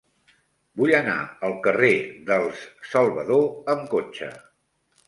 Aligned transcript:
Vull 0.81 0.93
anar 0.99 1.17
al 1.49 1.53
carrer 1.67 1.93
dels 2.33 2.65
Salvador 2.95 3.47
amb 3.77 3.89
cotxe. 3.97 4.37